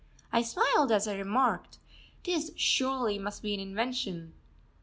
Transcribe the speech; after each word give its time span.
]I 0.33 0.41
smiled 0.41 0.91
as 0.91 1.07
I 1.07 1.15
remarked: 1.15 1.77
"This 2.23 2.49
surely 2.55 3.19
must 3.19 3.43
be 3.43 3.53
an 3.53 3.59
invention." 3.59 4.33